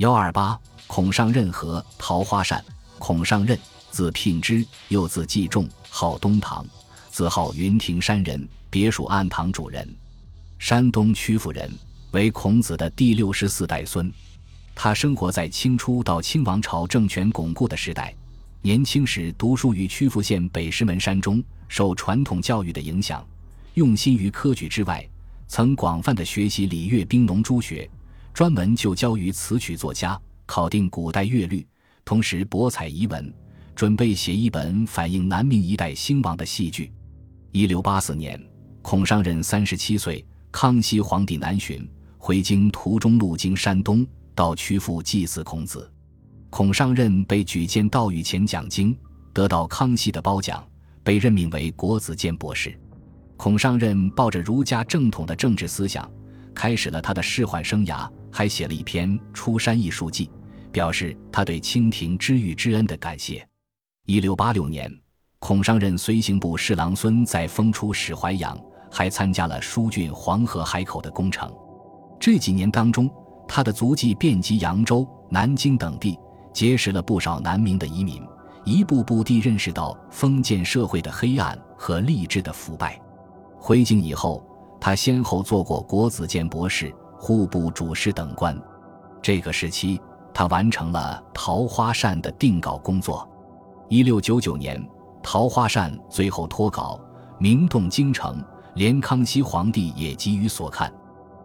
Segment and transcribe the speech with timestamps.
[0.00, 2.64] 幺二八，孔尚任和桃花扇。
[2.98, 3.58] 孔尚任，
[3.90, 6.64] 字聘之，又字季仲，号东堂，
[7.10, 9.86] 自号云亭山人，别属安堂主人，
[10.58, 11.70] 山东曲阜人，
[12.12, 14.10] 为孔子的第六十四代孙。
[14.74, 18.16] 他生活在清初到清王朝政权巩固的时代，
[18.62, 23.22] 年轻时读书于曲阜县北石门山中，受传统教育的影响，
[23.74, 25.06] 用心于科举之外，
[25.46, 27.86] 曾广泛的学习礼乐兵农诸学。
[28.40, 31.68] 专门就教于词曲作家，考定古代乐律，
[32.06, 33.30] 同时博采遗文，
[33.74, 36.90] 准备写一本反映南明一代兴亡的戏剧。
[37.52, 38.42] 一六八四年，
[38.80, 41.86] 孔尚任三十七岁，康熙皇帝南巡，
[42.16, 45.92] 回京途中路经山东，到曲阜祭祀孔子。
[46.48, 48.96] 孔尚任被举荐到御前讲经，
[49.34, 50.66] 得到康熙的褒奖，
[51.04, 52.74] 被任命为国子监博士。
[53.36, 56.10] 孔尚任抱着儒家正统的政治思想，
[56.54, 58.10] 开始了他的仕宦生涯。
[58.30, 60.26] 还写了一篇《出山艺术记》，
[60.70, 63.46] 表示他对清廷知遇之恩的感谢。
[64.06, 64.92] 一六八六年，
[65.38, 68.58] 孔尚任随行部侍郎孙在封出使淮阳，
[68.90, 71.50] 还参加了疏浚黄河海口的工程。
[72.18, 73.10] 这几年当中，
[73.48, 76.18] 他的足迹遍及扬州、南京等地，
[76.52, 78.22] 结识了不少南明的移民，
[78.64, 83.00] 一步步地认识到封建社会的黑暗和吏治的腐败。
[83.58, 84.44] 回京以后，
[84.80, 86.94] 他先后做过国子监博士。
[87.20, 88.58] 户部主事等官，
[89.20, 90.00] 这个时期
[90.32, 93.28] 他完成了《桃花扇》的定稿工作。
[93.90, 94.82] 一六九九年，
[95.22, 96.98] 《桃花扇》最后脱稿，
[97.38, 98.42] 名动京城，
[98.74, 100.90] 连康熙皇帝也急于所看。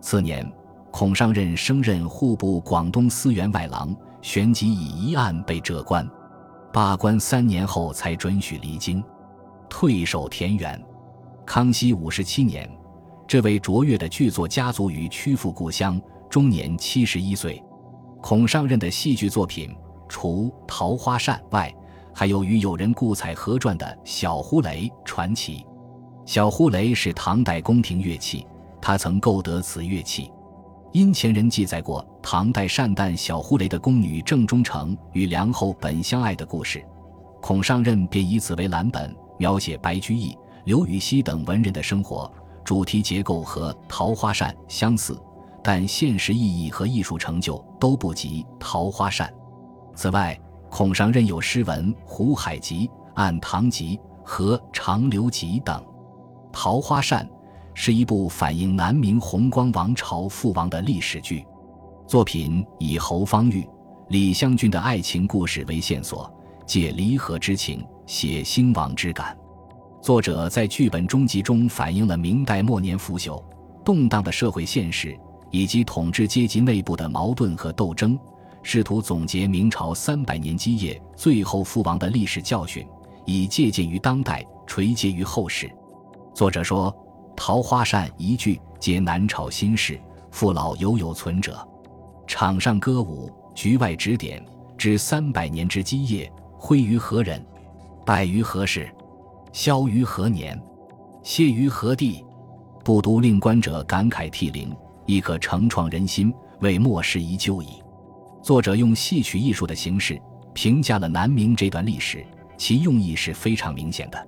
[0.00, 0.48] 次年，
[0.92, 3.92] 孔尚任升任户部广东司员外郎，
[4.22, 6.08] 旋即以一案被撤官，
[6.72, 9.02] 罢官三年后才准许离京，
[9.68, 10.80] 退守田园。
[11.44, 12.70] 康熙五十七年。
[13.28, 17.60] 这位卓越的剧作家族于曲阜故乡，终年七十一岁。
[18.22, 19.74] 孔尚任的戏剧作品
[20.08, 21.74] 除《桃花扇》外，
[22.14, 25.66] 还有与友人顾采合传的《小呼雷》传奇。
[26.24, 28.46] 小呼雷是唐代宫廷乐器，
[28.80, 30.30] 他曾购得此乐器。
[30.92, 36.80] 因前人记载过唐代善旦小呼雷的宫女郑中诚与梁后本相爱的故事，
[37.42, 42.32] 孔尚任便以此为蓝本，描写白居易、刘禹锡等文人的生活。
[42.66, 45.16] 主题结构和《桃花扇》相似，
[45.62, 49.28] 但现实意义和艺术成就都不及《桃花扇》。
[49.94, 50.36] 此外，
[50.68, 55.80] 孔尚任有诗文《湖海集》《按唐集》和《长流集》等。
[56.50, 57.24] 《桃花扇》
[57.72, 61.46] 是一部反映南明弘光王朝覆亡的历史剧，
[62.04, 63.64] 作品以侯方域、
[64.08, 66.28] 李香君的爱情故事为线索，
[66.66, 69.38] 借离合之情写兴亡之感。
[70.06, 73.42] 作者在剧本终集中反映了明代末年腐朽、
[73.84, 75.18] 动荡的社会现实，
[75.50, 78.16] 以及统治阶级内部的矛盾和斗争，
[78.62, 82.86] 试图总结明朝三百年基业最后覆亡的历史教训，
[83.24, 85.68] 以借鉴于当代，垂结于后世。
[86.32, 86.94] 作者说
[87.36, 90.00] ：“桃花扇一句，皆南朝心事，
[90.30, 91.66] 父老犹有存者。
[92.28, 94.40] 场上歌舞，局外指点，
[94.78, 97.44] 知三百年之基业，挥于何人？
[98.04, 98.88] 败于何事？”
[99.56, 100.62] 消于何年，
[101.22, 102.22] 谢于何地？
[102.84, 104.70] 不独令观者感慨涕零，
[105.06, 106.30] 亦可承创人心，
[106.60, 107.82] 为末世一旧矣。
[108.42, 110.20] 作者用戏曲艺术的形式
[110.52, 112.22] 评价了南明这段历史，
[112.58, 114.18] 其用意是非常明显的。《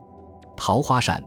[0.56, 1.21] 桃花扇》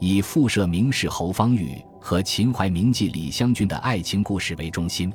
[0.00, 5.12] 以复设名士侯方域和秦淮名妓李香君的爱情故事为中心，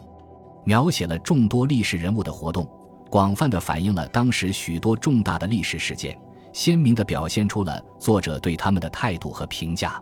[0.64, 2.66] 描写了众多历史人物的活动，
[3.10, 6.18] 广泛的反映了当时许多重大的历史事件。
[6.54, 10.02] 鲜明地表现出了作者对他们的态度和评价。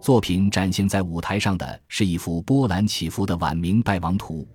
[0.00, 4.46] 作品展现在舞台上的是一幅波澜起伏的晚明败亡图：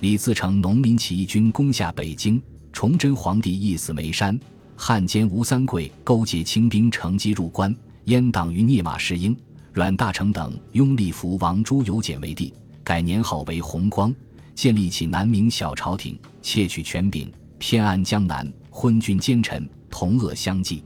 [0.00, 2.40] 李自成农民起义军攻下北京，
[2.72, 4.38] 崇祯皇帝缢死眉山，
[4.76, 7.74] 汉奸吴三桂勾结清兵乘机入关，
[8.06, 9.36] 阉党于聂马士英、
[9.72, 12.54] 阮大铖等拥立福王朱由检为帝，
[12.84, 14.14] 改年号为弘光，
[14.54, 17.28] 建立起南明小朝廷，窃取权柄，
[17.58, 19.68] 偏安江南，昏君奸臣。
[19.94, 20.82] 同恶相济，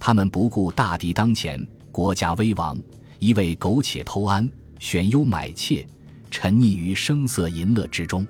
[0.00, 2.78] 他们不顾大敌当前，国家危亡，
[3.18, 5.86] 一味苟且偷安，选优买妾，
[6.30, 8.26] 沉溺于声色淫乐之中。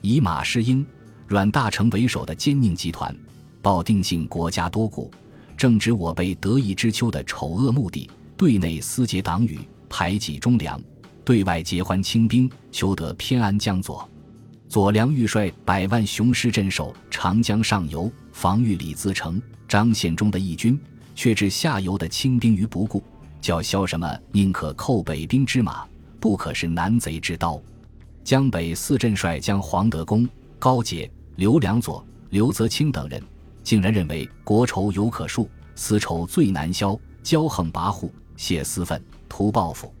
[0.00, 0.84] 以马士英、
[1.28, 3.14] 阮大铖为首的奸佞集团，
[3.60, 5.10] 抱定性国家多故，
[5.58, 8.08] 正值我辈得意之秋的丑恶目的，
[8.38, 9.60] 对内私结党羽，
[9.90, 10.80] 排挤忠良，
[11.22, 14.08] 对外结欢清兵，求得偏安江左。
[14.70, 18.10] 左良玉率百万雄师镇守长江上游。
[18.30, 20.78] 防御李自成、张献忠的义军，
[21.16, 23.02] 却置下游的清兵于不顾，
[23.40, 25.84] 叫嚣什么“宁可扣北兵之马，
[26.20, 27.60] 不可是南贼之刀”。
[28.22, 30.26] 江北四镇帅将黄德功、
[30.58, 33.20] 高杰、刘良佐、刘泽清等人，
[33.64, 39.92] 竟然认为国仇犹可恕，私仇最难消，骄横跋扈，泄私愤，图报复。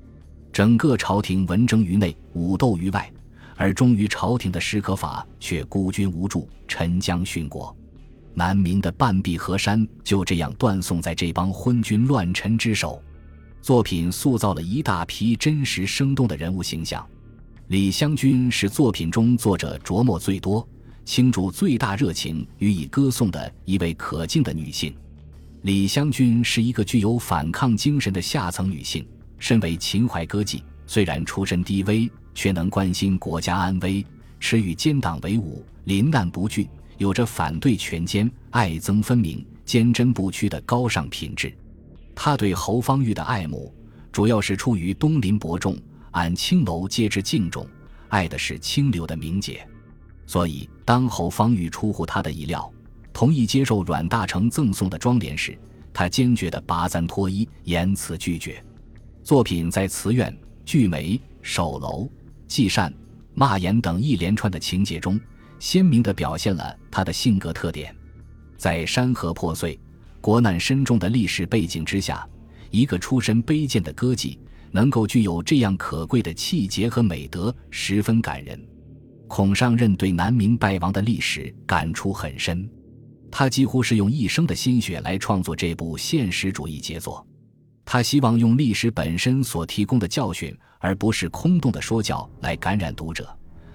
[0.52, 3.12] 整个朝廷文争于内，武斗于外，
[3.60, 7.76] 而忠于朝廷的史可法却孤军无助，沉江殉国。
[8.32, 13.02] 南明的半壁河山就这样断送在这帮昏君乱臣之手。
[13.60, 17.06] 作品塑造了一大批真实生动的人物形象。
[17.66, 20.66] 李香君是作品中作者琢磨最多、
[21.04, 24.96] 倾注最大热情予以歌颂的一位可敬的女性。
[25.64, 29.06] 李香君是一个具有反抗精神的下层女性，
[29.38, 34.04] 身为秦淮歌妓，虽然出身低微，却能关心国家安危，
[34.38, 36.68] 持与奸党为伍，临难不惧，
[36.98, 41.52] 有着反对权奸、爱憎分明、坚贞不屈的高尚品质。
[42.14, 43.72] 他对侯方域的爱慕，
[44.12, 45.78] 主要是出于东林伯仲，
[46.10, 47.66] 按青楼皆之敬重，
[48.08, 49.66] 爱的是清流的名节。
[50.26, 52.70] 所以，当侯方域出乎他的意料，
[53.12, 55.58] 同意接受阮大铖赠送的妆帘时，
[55.92, 58.62] 他坚决地拔簪脱衣，言辞拒绝。
[59.24, 62.08] 作品在词苑、聚梅、守楼、
[62.50, 62.92] 祭善、
[63.32, 65.18] 骂言等一连串的情节中，
[65.60, 67.94] 鲜明地表现了他的性格特点。
[68.58, 69.78] 在山河破碎。
[70.20, 72.28] 国难深重的历史背景之下，
[72.70, 74.36] 一个出身卑贱的歌妓
[74.70, 78.62] 能够具有这样可贵的气节和美德，十分感人。
[79.28, 82.68] 孔尚任对南明败亡的历史感触很深，
[83.30, 87.26] 他几乎是用一生的心血来创作这部现实主义杰作。
[87.84, 93.28] 他希望用历史本身所提供的教训，而不是空洞的说教来感染读者，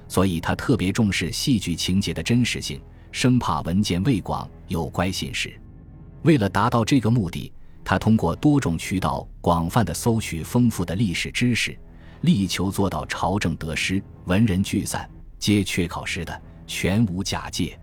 [0.08, 2.82] 所以他特别重视戏剧情节的真实性，
[3.12, 5.54] 生怕文件未广有关信使。
[6.24, 7.52] 为了达到这个目的，
[7.84, 11.78] 他通过多种渠道广泛的搜取丰富的历史知识，
[12.22, 17.78] 力求做到朝政得失、文人聚散皆确考实的，全无假借。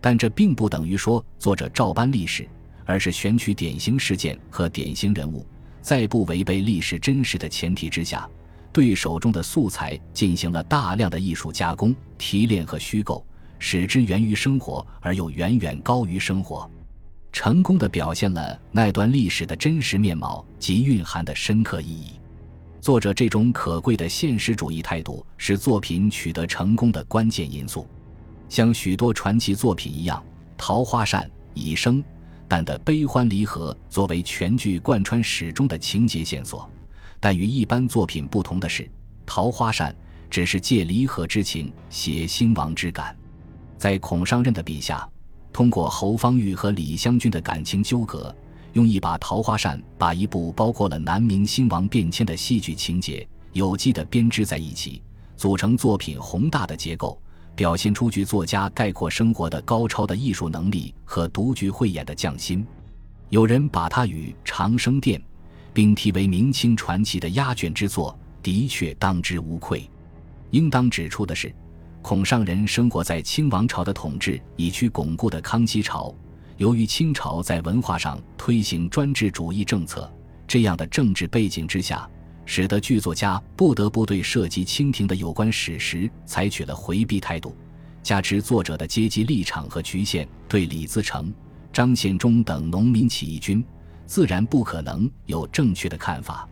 [0.00, 2.46] 但这并不等于说作者照搬历史，
[2.84, 5.46] 而是选取典型事件和典型人物，
[5.88, 8.28] 在不违背历史真实的前提之下，
[8.74, 13.26] 对手中的素材进行了大量的艺术加工、提炼和虚构，
[13.58, 16.70] 使之源于生活而又远远高于生活。
[17.32, 22.20] 成功的表现了那段历史的真实面貌及蕴含的深刻意义。
[22.82, 27.86] 作者这种可贵的现实主义态度是作品取得成功的关键因素。
[28.50, 30.22] 像许多传奇作品一样，
[30.58, 31.22] 《桃花扇》
[31.54, 32.04] 以生
[32.48, 36.68] 但的悲欢离合作为全剧贯穿始终的情节线索，
[37.20, 38.82] 但与一般作品不同的是，
[39.26, 39.92] 《桃花扇》
[40.30, 43.14] 只是借离合之情写兴亡之感。
[43.76, 45.08] 在孔尚任的笔下。
[45.50, 48.32] 通过侯方域和李香君的感情纠葛，
[48.74, 55.02] 用一把桃花扇把一部包括了南明兴亡变迁的戏剧情节有机的编织在一起，
[55.36, 57.20] 组成作品宏大的结构，
[57.58, 62.64] 表现出剧作家概括生活的高超的艺术能力和独具慧眼的匠心。
[63.30, 65.18] 有人把它与《长生殿》
[65.72, 69.90] 并题为明清传奇的压卷之作，的确当之无愧。
[70.52, 71.52] 应当指出的是。
[72.00, 76.14] 孔尚人生活在清王朝的统治已趋巩固的康熙朝，
[76.56, 80.08] 由于清朝在文化上推行专制主义政策，
[80.46, 82.08] 这样的政治背景之下，
[82.50, 87.54] 使得剧作家不得不对涉及清廷的有关史实采取了回避态度。
[88.02, 91.30] 加之作者的阶级立场和局限，对李自成、
[91.70, 93.62] 张献忠等农民起义军，
[94.06, 96.48] 自然不可能有正确的看法，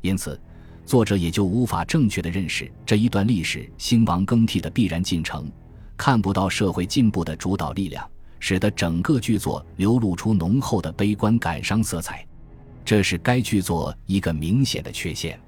[0.00, 0.40] 因此。
[0.84, 5.50] 作者也就无法正确的认识这一段历史兴亡更替的必然进程，
[5.96, 12.24] 看不到社会进步的主导力量，使得整个剧作流露出浓厚的悲观感伤色彩，
[12.84, 15.38] 这是该剧作一个明显的缺陷。